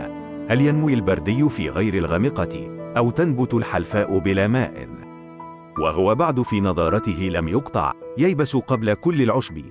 هل 0.49 0.61
ينمو 0.61 0.89
البردي 0.89 1.49
في 1.49 1.71
غير 1.71 1.95
الغمقة 1.95 2.79
أو 2.97 3.11
تنبت 3.11 3.55
الحلفاء 3.55 4.19
بلا 4.19 4.47
ماء؟ 4.47 4.89
وهو 5.83 6.15
بعد 6.15 6.43
في 6.43 6.61
نضارته 6.61 7.29
لم 7.33 7.49
يقطع 7.49 7.93
ييبس 8.19 8.57
قبل 8.57 8.95
كل 8.95 9.23
العشب. 9.23 9.63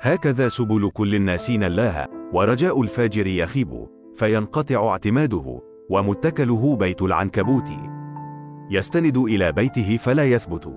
هكذا 0.00 0.48
سبل 0.48 0.90
كل 0.94 1.14
الناسين 1.14 1.64
الله 1.64 2.06
ورجاء 2.32 2.82
الفاجر 2.82 3.26
يخيب. 3.26 3.95
فينقطع 4.16 4.88
اعتماده 4.88 5.60
ومتكله 5.90 6.76
بيت 6.76 7.02
العنكبوت. 7.02 7.68
يستند 8.70 9.16
إلى 9.16 9.52
بيته 9.52 9.96
فلا 9.96 10.24
يثبت. 10.24 10.76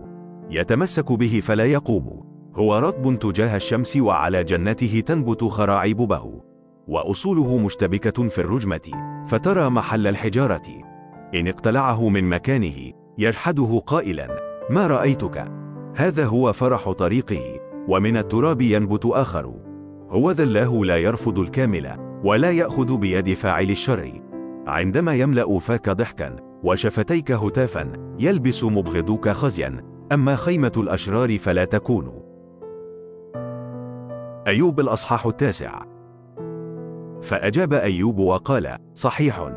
يتمسك 0.50 1.12
به 1.12 1.42
فلا 1.44 1.66
يقوم. 1.66 2.30
هو 2.56 2.80
رطب 2.80 3.20
تجاه 3.20 3.56
الشمس 3.56 3.98
وعلى 3.98 4.44
جنته 4.44 5.04
تنبت 5.06 5.44
خراعيب 5.44 5.98
به. 5.98 6.40
وأصوله 6.88 7.58
مشتبكة 7.58 8.28
في 8.28 8.42
الرجمة. 8.42 8.92
فترى 9.28 9.70
محل 9.70 10.08
الحجارة. 10.08 10.68
إن 11.36 11.48
اقتلعه 11.48 12.10
من 12.10 12.30
مكانه 12.30 12.92
يجحده 13.18 13.82
قائلا 13.88 14.28
ما 14.70 14.88
رأيتك؟ 14.88 15.52
هذا 15.96 16.26
هو 16.26 16.54
فرح 16.54 16.92
طريقه. 16.92 17.60
ومن 17.88 18.18
التراب 18.18 18.62
ينبت 18.62 19.06
آخر. 19.06 19.54
هو 20.10 20.32
ذا 20.32 20.44
الله 20.44 20.86
لا 20.86 20.98
يرفض 20.98 21.40
الكامل. 21.40 22.09
ولا 22.24 22.52
يأخذ 22.52 22.98
بيد 22.98 23.34
فاعل 23.34 23.70
الشر 23.70 24.22
عندما 24.68 25.14
يملأ 25.14 25.60
فاك 25.60 25.90
ضحكا 25.90 26.36
وشفتيك 26.64 27.32
هتافا 27.32 27.92
يلبس 28.20 28.64
مبغضوك 28.64 29.30
خزيا. 29.30 29.84
أما 30.12 30.36
خيمة 30.36 30.72
الأشرار 30.78 31.38
فلا 31.38 31.66
تكون. 31.66 32.22
أيوب 34.48 34.80
الأصحاح 34.80 35.26
التاسع. 35.26 35.82
فأجاب 37.22 37.74
أيوب 37.74 38.18
وقال 38.18 38.78
صحيح. 38.96 39.50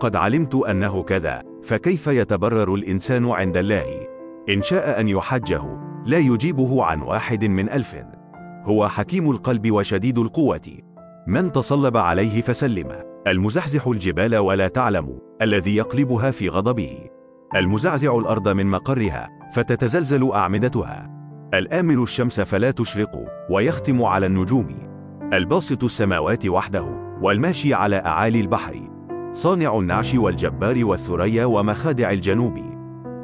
قد 0.00 0.16
علمت 0.16 0.54
أنه 0.54 1.02
كذا 1.02 1.42
فكيف 1.62 2.06
يتبرر 2.06 2.74
الإنسان 2.74 3.30
عند 3.30 3.56
الله؟ 3.56 4.06
إن 4.48 4.62
شاء 4.62 5.00
أن 5.00 5.08
يحجه 5.08 5.62
لا 6.06 6.18
يجيبه 6.18 6.84
عن 6.84 7.02
واحد 7.02 7.44
من 7.44 7.70
ألف. 7.70 7.96
هو 8.64 8.88
حكيم 8.88 9.30
القلب 9.30 9.70
وشديد 9.70 10.18
القوة. 10.18 10.91
من 11.26 11.52
تصلب 11.52 11.96
عليه 11.96 12.42
فسلم. 12.42 12.88
المزحزح 13.26 13.86
الجبال 13.86 14.36
ولا 14.36 14.68
تعلم 14.68 15.18
الذي 15.42 15.76
يقلبها 15.76 16.30
في 16.30 16.48
غضبه. 16.48 16.98
المزعزع 17.56 18.18
الأرض 18.18 18.48
من 18.48 18.66
مقرها 18.66 19.28
فتتزلزل 19.54 20.32
أعمدتها. 20.32 21.10
الآمر 21.54 22.02
الشمس 22.02 22.40
فلا 22.40 22.70
تشرق 22.70 23.10
ويختم 23.50 24.02
على 24.02 24.26
النجوم. 24.26 24.68
الباسط 25.32 25.84
السماوات 25.84 26.46
وحده 26.46 27.16
والماشي 27.20 27.74
على 27.74 27.96
أعالي 27.96 28.40
البحر. 28.40 28.80
صانع 29.32 29.78
النعش 29.78 30.14
والجبار 30.14 30.84
والثريا 30.84 31.44
ومخادع 31.44 32.10
الجنوب. 32.10 32.58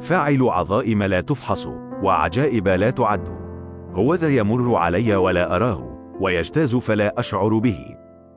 فاعل 0.01 0.43
عظائم 0.43 1.03
لا 1.03 1.21
تفحص 1.21 1.67
وعجائب 2.03 2.67
لا 2.67 2.89
تعد. 2.89 3.29
هوذا 3.93 4.29
يمر 4.29 4.75
علي 4.75 5.15
ولا 5.15 5.55
أراه. 5.55 5.88
ويجتاز 6.19 6.75
فلا 6.75 7.19
أشعر 7.19 7.57
به. 7.57 7.79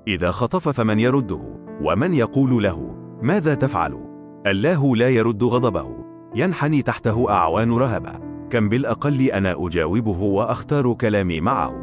إذا 0.09 0.31
خطف 0.31 0.69
فمن 0.69 1.01
يرده 1.01 1.41
ومن 1.83 2.15
يقول 2.15 2.63
له 2.63 2.95
ماذا 3.23 3.55
تفعل؟ 3.55 3.99
الله 4.47 4.97
لا 4.97 5.09
يرد 5.09 5.45
غضبه. 5.45 6.05
ينحني 6.35 6.83
تحته 6.83 7.31
أعوان 7.31 7.73
رهبة. 7.73 8.13
كم 8.51 8.69
بالأقل 8.69 9.23
أنا 9.23 9.67
أجاوبه 9.67 10.23
وأختار 10.23 10.93
كلامي 10.93 11.41
معه. 11.41 11.75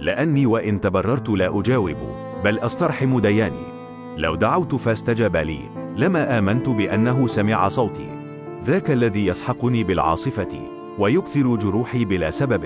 لأني 0.00 0.46
وإن 0.46 0.80
تبررت 0.80 1.28
لا 1.28 1.60
أجاوب. 1.60 1.96
بل 2.44 2.58
أسترحم 2.58 3.18
دياني. 3.18 3.66
لو 4.16 4.34
دعوت 4.34 4.74
فاستجاب 4.74 5.36
لي. 5.36 5.60
لما 5.96 6.38
آمنت 6.38 6.68
بأنه 6.68 7.26
سمع 7.26 7.68
صوتي. 7.68 8.08
ذاك 8.64 8.90
الذي 8.90 9.26
يسحقني 9.26 9.84
بالعاصفة. 9.84 10.60
ويكثر 10.98 11.56
جروحي 11.56 12.04
بلا 12.04 12.30
سبب. 12.30 12.64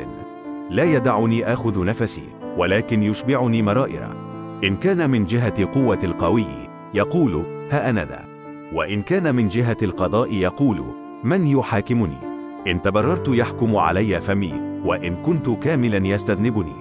لا 0.70 0.84
يدعني 0.84 1.52
آخذ 1.52 1.84
نفسي. 1.84 2.37
ولكن 2.58 3.02
يشبعني 3.02 3.62
مرائر. 3.62 4.16
إن 4.64 4.76
كان 4.76 5.10
من 5.10 5.24
جهة 5.24 5.64
قوة 5.74 5.98
القوي 6.04 6.46
يقول 6.94 7.44
ها 7.70 7.90
أنا 7.90 8.04
ذا. 8.04 8.24
وإن 8.72 9.02
كان 9.02 9.34
من 9.34 9.48
جهة 9.48 9.76
القضاء 9.82 10.32
يقول 10.32 10.84
من 11.24 11.46
يحاكمني؟ 11.46 12.18
إن 12.66 12.82
تبررت 12.82 13.28
يحكم 13.28 13.76
علي 13.76 14.20
فمي. 14.20 14.80
وإن 14.84 15.22
كنت 15.22 15.50
كاملا 15.50 16.08
يستذنبني. 16.08 16.74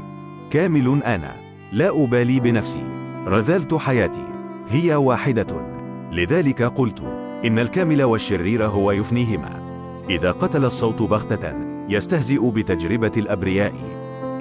كامل 0.51 1.03
أنا. 1.03 1.35
لا 1.71 2.03
أبالي 2.03 2.39
بنفسي. 2.39 2.83
رذلت 3.27 3.73
حياتي. 3.73 4.27
هي 4.69 4.95
واحدة. 4.95 5.77
لذلك 6.11 6.63
قلت 6.63 7.03
إن 7.45 7.59
الكامل 7.59 8.03
والشرير 8.03 8.65
هو 8.65 8.91
يفنيهما. 8.91 9.67
إذا 10.09 10.31
قتل 10.31 10.65
الصوت 10.65 11.01
بغتة 11.01 11.53
يستهزئ 11.89 12.49
بتجربة 12.49 13.11
الأبرياء. 13.17 13.73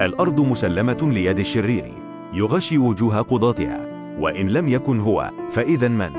الأرض 0.01 0.41
مسلمة 0.41 0.97
ليد 1.01 1.39
الشرير 1.39 1.93
يغشي 2.33 2.77
وجوه 2.77 3.21
قضاتها 3.21 3.87
وإن 4.19 4.47
لم 4.47 4.67
يكن 4.67 4.99
هو 4.99 5.31
فإذا 5.51 5.87
من؟ 5.87 6.11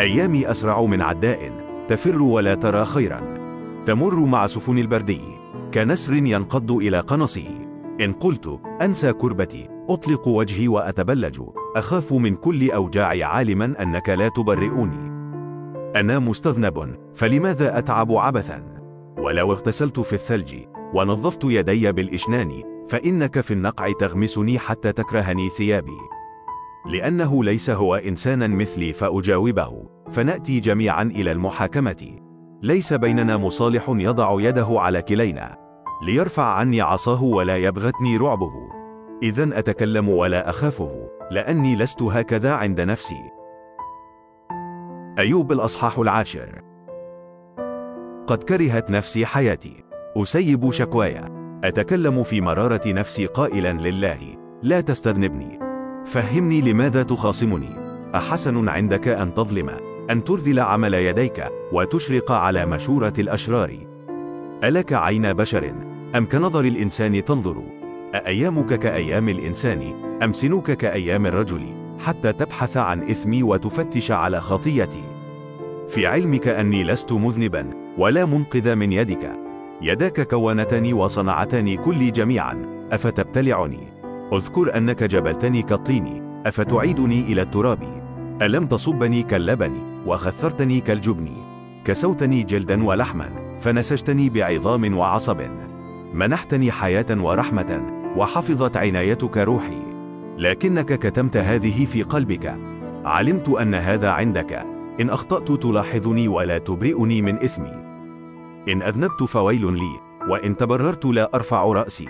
أيامي 0.00 0.50
أسرع 0.50 0.82
من 0.82 1.02
عداء 1.02 1.52
تفر 1.88 2.22
ولا 2.22 2.54
ترى 2.54 2.84
خيرا. 2.84 3.20
تمر 3.86 4.14
مع 4.14 4.46
سفن 4.46 4.78
البردي 4.78 5.20
كنسر 5.74 6.14
ينقض 6.14 6.72
إلى 6.72 7.00
قنصه 7.00 7.48
إن 8.00 8.12
قلت 8.12 8.60
أنسى 8.82 9.12
كربتي 9.12 9.68
أطلق 9.88 10.28
وجهي 10.28 10.68
وأتبلج. 10.68 11.42
أخاف 11.76 12.12
من 12.12 12.34
كل 12.34 12.70
أوجاعي 12.70 13.22
عالما 13.22 13.74
أنك 13.82 14.08
لا 14.08 14.28
تبرئوني 14.28 15.12
أنا 16.00 16.18
مستذنب 16.18 16.96
فلماذا 17.14 17.78
أتعب 17.78 18.12
عبثا؟ 18.12 18.62
ولو 19.18 19.52
اغتسلت 19.52 20.00
في 20.00 20.12
الثلج 20.12 20.54
ونظفت 20.94 21.44
يدي 21.44 21.92
بالإشنان 21.92 22.71
فإنك 22.92 23.40
في 23.40 23.54
النقع 23.54 23.92
تغمسني 23.92 24.58
حتى 24.58 24.92
تكرهني 24.92 25.48
ثيابي. 25.48 25.98
لأنه 26.86 27.44
ليس 27.44 27.70
هو 27.70 27.94
إنسانا 27.94 28.46
مثلي 28.46 28.92
فأجاوبه 28.92 29.88
فنأتي 30.10 30.60
جميعا 30.60 31.02
إلى 31.02 31.32
المحاكمة. 31.32 32.16
ليس 32.62 32.92
بيننا 32.92 33.36
مصالح 33.36 33.84
يضع 33.88 34.40
يده 34.40 34.66
على 34.70 35.02
كلينا. 35.02 35.56
ليرفع 36.06 36.44
عني 36.44 36.80
عصاه 36.80 37.24
ولا 37.24 37.56
يبغتني 37.56 38.16
رعبه. 38.16 38.52
إذا 39.22 39.58
أتكلم 39.58 40.08
ولا 40.08 40.50
أخافه 40.50 41.08
لأني 41.30 41.76
لست 41.76 42.02
هكذا 42.02 42.52
عند 42.52 42.80
نفسي. 42.80 43.30
أيوب 45.18 45.52
الأصحاح 45.52 45.98
العاشر. 45.98 46.60
قد 48.26 48.44
كرهت 48.44 48.90
نفسي 48.90 49.26
حياتي. 49.26 49.84
أسيب 50.16 50.70
شكوايا 50.70 51.41
أتكلم 51.64 52.22
في 52.22 52.40
مرارة 52.40 52.80
نفسي 52.86 53.26
قائلا 53.26 53.72
لله 53.72 54.18
لا 54.62 54.80
تستذنبني. 54.80 55.58
فهمني 56.04 56.60
لماذا 56.60 57.02
تخاصمني. 57.02 57.68
أحسن 58.14 58.68
عندك 58.68 59.08
أن 59.08 59.34
تظلم 59.34 59.70
أن 60.10 60.24
ترذل 60.24 60.60
عمل 60.60 60.94
يديك 60.94 61.44
وتشرق 61.72 62.32
على 62.32 62.66
مشورة 62.66 63.12
الأشرار. 63.18 63.76
ألك 64.64 64.92
عين 64.92 65.32
بشر 65.32 65.72
أم 66.16 66.26
كنظر 66.26 66.64
الإنسان 66.64 67.24
تنظر؟ 67.24 67.62
أأيامك 68.14 68.78
كأيام 68.78 69.28
الإنسان 69.28 69.82
أم 70.22 70.32
سنوك 70.32 70.70
كأيام 70.70 71.26
الرجل 71.26 71.66
حتى 72.04 72.32
تبحث 72.32 72.76
عن 72.76 73.02
إثمي 73.02 73.42
وتفتش 73.42 74.10
على 74.10 74.40
خطيتي. 74.40 75.04
في 75.88 76.06
علمك 76.06 76.48
أني 76.48 76.84
لست 76.84 77.12
مذنبا 77.12 77.70
ولا 77.98 78.24
منقذ 78.26 78.74
من 78.74 78.92
يدك. 78.92 79.41
يداك 79.84 80.20
كونتني 80.20 80.92
وصنعتني 80.92 81.76
كلي 81.76 82.10
جميعا. 82.10 82.86
أفتبتلعني؟ 82.92 83.92
أذكر 84.32 84.76
أنك 84.76 85.02
جبلتني 85.02 85.62
كالطين. 85.62 86.22
أفتعيدني 86.46 87.20
إلى 87.20 87.42
التراب. 87.42 87.82
ألم 88.42 88.66
تصبني 88.66 89.22
كاللبن؟ 89.22 89.72
وخثرتني 90.06 90.80
كالجبن. 90.80 91.28
كسوتني 91.84 92.42
جلدا 92.42 92.84
ولحما. 92.84 93.58
فنسجتني 93.60 94.30
بعظام 94.30 94.96
وعصب. 94.96 95.40
منحتني 96.14 96.72
حياة 96.72 97.06
ورحمة. 97.10 97.82
وحفظت 98.16 98.76
عنايتك 98.76 99.38
روحي. 99.38 99.82
لكنك 100.38 100.98
كتمت 100.98 101.36
هذه 101.36 101.84
في 101.84 102.02
قلبك. 102.02 102.56
علمت 103.04 103.48
أن 103.48 103.74
هذا 103.74 104.10
عندك. 104.10 104.66
إن 105.00 105.10
أخطأت 105.10 105.52
تلاحظني 105.62 106.28
ولا 106.28 106.58
تبرئني 106.58 107.22
من 107.22 107.36
إثمي. 107.36 107.81
إن 108.68 108.82
أذنبت 108.82 109.22
فويل 109.22 109.74
لي 109.74 110.00
وإن 110.28 110.56
تبررت 110.56 111.04
لا 111.04 111.30
أرفع 111.34 111.62
رأسي. 111.62 112.08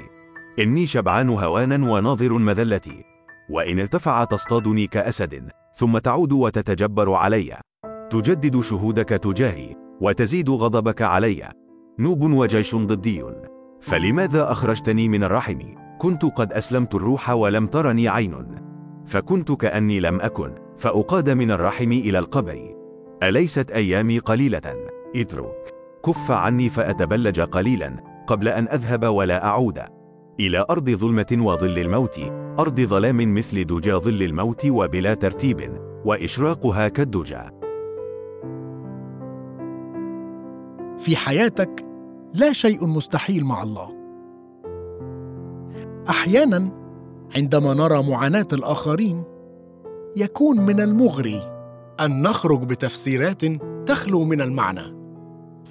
إني 0.59 0.87
شبعان 0.87 1.29
هوانا 1.29 1.93
وناظر 1.93 2.33
مذلتي. 2.33 3.05
وإن 3.51 3.81
ارتفع 3.81 4.25
تصطادني 4.25 4.87
كأسد 4.87 5.49
ثم 5.75 5.99
تعود 5.99 6.33
وتتجبر 6.33 7.13
علي. 7.13 7.57
تجدد 8.11 8.61
شهودك 8.61 9.09
تجاهي 9.09 9.75
وتزيد 10.01 10.51
غضبك 10.51 11.03
علي. 11.03 11.49
نوب 11.99 12.23
وجيش 12.23 12.77
ضدي. 12.77 13.25
فلماذا 13.81 14.53
أخرجتني 14.53 15.09
من 15.09 15.25
الرحم؟ 15.25 15.59
كنت 15.99 16.25
قد 16.25 16.53
أسلمت 16.53 16.95
الروح 16.95 17.31
ولم 17.31 17.67
ترني 17.67 18.09
عين. 18.09 18.55
فكنت 19.07 19.53
كأني 19.53 20.01
لم 20.01 20.21
أكن 20.21 20.55
فأقاد 20.79 21.31
من 21.31 21.51
الرحم 21.51 21.93
إلى 21.93 22.19
القبر. 22.19 22.75
أليست 23.23 23.71
أيامي 23.71 24.19
قليلة؟ 24.19 24.75
اترك 25.17 25.72
كف 26.05 26.31
عني 26.31 26.71
فأتبلج 26.71 27.41
قليلا 27.41 27.97
قبل 28.27 28.49
أن 28.49 28.69
أذهب 28.69 29.05
ولا 29.05 29.45
أعود. 29.45 29.81
إلى 30.41 30.67
أرض 30.71 30.91
ظلمة 30.91 31.37
وظل 31.39 31.79
الموت 31.79 32.21
أرض 32.59 32.81
ظلام 32.81 33.35
مثل 33.35 33.65
دجى 33.65 33.93
ظل 33.93 34.23
الموت 34.23 34.67
وبلا 34.67 35.15
ترتيب 35.15 35.73
وإشراقها 36.05 36.89
كالدجى. 36.89 37.43
في 40.99 41.17
حياتك 41.17 41.87
لا 42.35 42.53
شيء 42.53 42.87
مستحيل 42.87 43.45
مع 43.45 43.63
الله. 43.63 43.89
أحيانا 46.09 46.71
عندما 47.37 47.75
نرى 47.75 48.03
معاناة 48.11 48.49
الآخرين 48.53 49.23
يكون 50.17 50.61
من 50.61 50.81
المغري 50.81 51.41
أن 52.01 52.23
نخرج 52.23 52.65
بتفسيرات 52.65 53.45
تخلو 53.87 54.25
من 54.25 54.41
المعنى. 54.41 55.02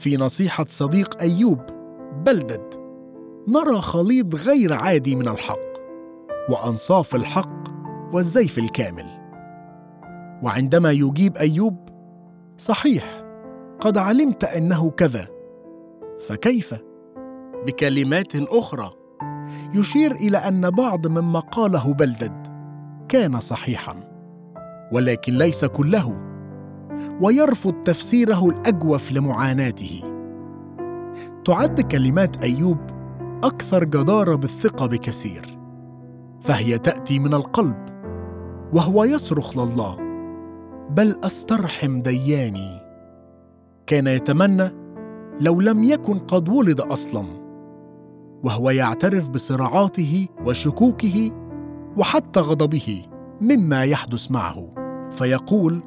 في 0.02 0.18
نصيحة 0.18 0.66
صديق 0.68 1.22
أيوب 1.22 1.60
بلدد. 2.26 2.74
نرى 3.48 3.82
خليط 3.82 4.36
غير 4.36 4.74
عادي 4.74 5.16
من 5.16 5.28
الحق 5.28 5.72
وأنصاف 6.50 7.16
الحق 7.16 7.64
والزيف 8.14 8.58
الكامل. 8.58 9.06
وعندما 10.44 10.92
يجيب 10.92 11.38
أيوب 11.38 11.90
صحيح 12.58 13.24
قد 13.80 13.98
علمت 13.98 14.44
أنه 14.44 14.90
كذا 14.90 15.28
فكيف؟ 16.28 16.76
بكلمات 17.66 18.36
أخرى 18.36 18.92
يشير 19.74 20.12
إلى 20.12 20.38
أن 20.38 20.70
بعض 20.70 21.08
مما 21.08 21.40
قاله 21.40 21.94
بلدد 21.94 22.48
كان 23.10 23.40
صحيحا 23.40 23.96
ولكن 24.92 25.38
ليس 25.38 25.66
كله. 25.66 26.31
ويرفض 27.22 27.74
تفسيره 27.74 28.50
الأجوف 28.50 29.12
لمعاناته. 29.12 30.02
تعد 31.46 31.82
كلمات 31.82 32.44
أيوب 32.44 32.78
أكثر 33.44 33.84
جدارة 33.84 34.36
بالثقة 34.36 34.86
بكثير 34.86 35.58
فهي 36.42 36.78
تأتي 36.78 37.20
من 37.20 37.34
القلب 37.34 37.86
وهو 38.74 39.04
يصرخ 39.04 39.58
لله 39.58 39.98
بل 40.90 41.16
أسترحم 41.24 42.02
دياني. 42.02 42.82
كان 43.88 44.08
يتمنى 44.08 44.70
لو 45.40 45.62
لم 45.62 45.84
يكن 45.84 46.20
قد 46.20 46.50
ولد 46.50 46.82
أصلا 46.82 47.24
وهو 48.44 48.70
يعترف 48.70 49.30
بصراعاته 49.30 50.28
وشكوكه 50.46 51.32
وحتى 51.98 52.40
غضبه 52.40 53.02
مما 53.42 53.84
يحدث 53.84 54.32
معه 54.32 54.74
فيقول 55.12 55.84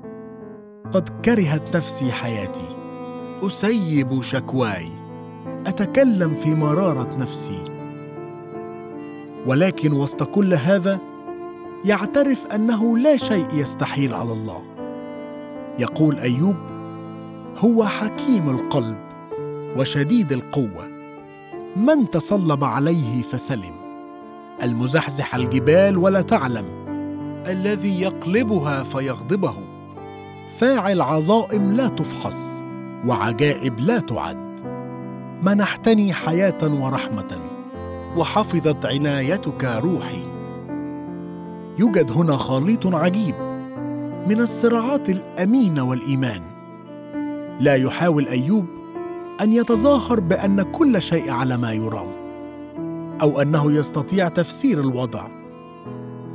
قد 0.93 1.09
كرهت 1.25 1.77
نفسي 1.77 2.13
حياتي. 2.13 2.77
أسيب 3.43 4.23
شكواي. 4.23 4.89
أتكلم 5.67 6.35
في 6.35 6.55
مرارة 6.55 7.17
نفسي. 7.17 7.65
ولكن 9.47 9.93
وسط 9.93 10.23
كل 10.23 10.55
هذا 10.55 11.01
يعترف 11.85 12.47
أنه 12.47 12.99
لا 12.99 13.17
شيء 13.17 13.47
يستحيل 13.53 14.15
على 14.15 14.33
الله. 14.33 14.63
يقول 15.79 16.19
أيوب 16.19 16.57
هو 17.59 17.85
حكيم 17.85 18.51
القلب 18.51 18.99
وشديد 19.77 20.33
القوة. 20.33 20.89
من 21.77 22.11
تصلب 22.11 22.65
عليه 22.65 23.23
فسلم. 23.23 23.75
المزحزح 24.63 25.35
الجبال 25.35 25.99
ولا 25.99 26.23
تعلم. 26.23 26.67
الذي 27.47 28.01
يقلبها 28.01 28.83
فيغضبه. 28.83 29.74
فاعل 30.59 31.01
عظائم 31.01 31.73
لا 31.73 31.89
تفحص 31.89 32.63
وعجائب 33.07 33.81
لا 33.81 33.99
تعد. 33.99 34.61
منحتني 35.43 36.13
حياة 36.13 36.59
ورحمة 36.63 37.39
وحفظت 38.17 38.87
عنايتك 38.87 39.65
روحي. 39.65 40.23
يوجد 41.79 42.11
هنا 42.11 42.37
خليط 42.37 42.87
عجيب 42.87 43.35
من 44.29 44.41
الصراعات 44.41 45.11
الامينه 45.11 45.83
والإيمان. 45.85 46.41
لا 47.61 47.75
يحاول 47.75 48.29
أيوب 48.29 48.67
أن 49.41 49.53
يتظاهر 49.53 50.21
بأن 50.21 50.63
كل 50.63 51.03
شيء 51.03 51.31
على 51.31 51.57
ما 51.57 51.73
يرام 51.73 52.07
أو 53.23 53.43
أنه 53.43 53.73
يستطيع 53.73 54.29
تفسير 54.29 54.81
الوضع 54.81 55.27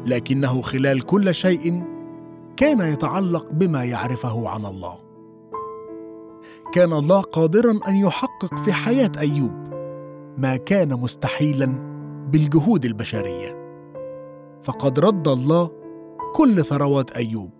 لكنه 0.05 0.61
خلال 0.61 1.01
كل 1.01 1.33
شيء 1.33 1.83
كان 2.59 2.79
يتعلق 2.79 3.47
بما 3.51 3.83
يعرفه 3.83 4.49
عن 4.49 4.65
الله. 4.65 4.95
كان 6.73 6.93
الله 6.93 7.21
قادرا 7.21 7.79
أن 7.87 7.95
يحقق 7.95 8.55
في 8.59 8.73
حياة 8.73 9.11
أيوب 9.17 9.53
ما 10.37 10.55
كان 10.55 10.89
مستحيلا 10.89 11.65
بالجهود 12.31 12.85
البشرية. 12.85 13.59
فقد 14.63 14.99
رد 14.99 15.27
الله 15.27 15.71
كل 16.35 16.63
ثروات 16.63 17.11
أيوب 17.11 17.51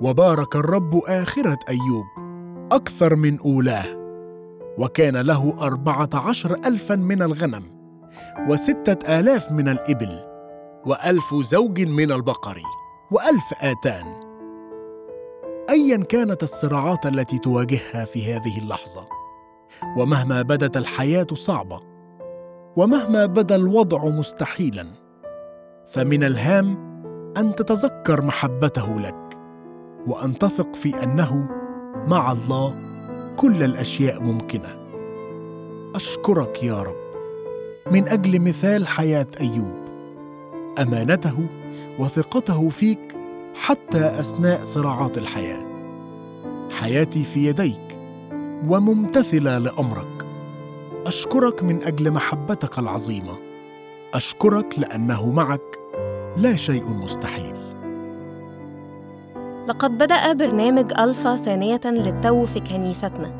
وبارك 0.00 0.56
الرب 0.56 0.96
آخرة 1.06 1.58
أيوب 1.68 2.04
أكثر 2.72 3.16
من 3.16 3.38
أولاه 3.38 3.86
وكان 4.78 5.16
له 5.16 5.54
أربعة 5.60 6.10
عشر 6.14 6.54
الفا 6.66 6.94
من 6.94 7.22
الغنم 7.22 7.62
وستة 8.48 9.18
آلاف 9.20 9.52
من 9.52 9.68
الإبل 9.68 10.20
وألف 10.86 11.34
زوج 11.34 11.80
من 11.80 12.12
البقر. 12.12 12.62
وألف 13.10 13.54
آتان. 13.62 14.04
ايا 15.70 16.04
كانت 16.04 16.42
الصراعات 16.42 17.06
التي 17.06 17.38
تواجهها 17.38 18.04
في 18.04 18.34
هذه 18.34 18.58
اللحظة 18.58 19.06
ومهما 19.96 20.42
بدت 20.42 20.76
الحياة 20.76 21.26
صعبة 21.34 21.80
ومهما 22.76 23.26
بدا 23.26 23.56
الوضع 23.56 24.04
مستحيلا 24.04 24.86
فمن 25.86 26.24
الهام 26.24 26.94
أن 27.36 27.54
تتذكر 27.54 28.22
محبته 28.22 29.00
لك 29.00 29.38
وأن 30.06 30.38
تثق 30.38 30.74
في 30.74 31.02
أنه 31.04 31.48
مع 32.06 32.32
الله 32.32 32.74
كل 33.36 33.62
الأشياء 33.62 34.20
ممكنة. 34.20 34.76
أشكرك 35.94 36.62
يا 36.62 36.82
رب. 36.82 37.04
من 37.90 38.08
أجل 38.08 38.40
مثال 38.40 38.86
حياة 38.86 39.26
أيوب 39.40 39.74
أمانته 40.78 41.46
وثقته 41.98 42.68
فيك 42.68 43.16
حتى 43.54 44.06
أثناء 44.20 44.64
صراعات 44.64 45.18
الحياة. 45.18 45.64
حياتي 46.80 47.22
في 47.22 47.46
يديك 47.46 47.98
وممتثلة 48.68 49.58
لأمرك. 49.58 50.26
أشكرك 51.06 51.62
من 51.62 51.82
أجل 51.82 52.10
محبتك 52.10 52.78
العظيمة. 52.78 53.38
أشكرك 54.14 54.78
لأنه 54.78 55.32
معك 55.32 55.78
لا 56.36 56.56
شيء 56.56 56.88
مستحيل. 56.88 57.56
لقد 59.68 59.98
بدأ 59.98 60.32
برنامج 60.32 60.92
ألفا 60.98 61.36
ثانية 61.36 61.80
للتو 61.84 62.46
في 62.46 62.60
كنيستنا. 62.60 63.32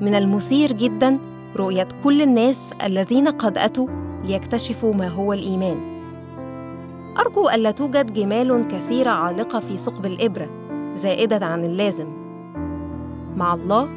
من 0.00 0.14
المثير 0.14 0.72
جدا 0.72 1.18
رؤية 1.56 1.88
كل 2.04 2.22
الناس 2.22 2.72
الذين 2.82 3.28
قد 3.28 3.58
أتوا 3.58 3.86
ليكتشفوا 4.24 4.94
ما 4.94 5.08
هو 5.08 5.32
الإيمان. 5.32 5.91
أرجو 7.18 7.48
ألا 7.48 7.70
توجد 7.70 8.12
جمال 8.12 8.68
كثيرة 8.68 9.10
عالقة 9.10 9.60
في 9.60 9.78
ثقب 9.78 10.06
الإبرة 10.06 10.50
زائدة 10.94 11.46
عن 11.46 11.64
اللازم. 11.64 12.08
مع 13.36 13.54
الله 13.54 13.88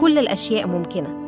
كل 0.00 0.18
الأشياء 0.18 0.66
ممكنة. 0.66 1.22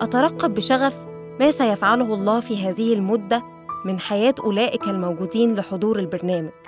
أترقب 0.00 0.54
بشغف 0.54 0.96
ما 1.40 1.50
سيفعله 1.50 2.14
الله 2.14 2.40
في 2.40 2.68
هذه 2.68 2.94
المدة 2.94 3.42
من 3.84 3.98
حياة 3.98 4.34
أولئك 4.44 4.88
الموجودين 4.88 5.54
لحضور 5.54 5.98
البرنامج. 5.98 6.61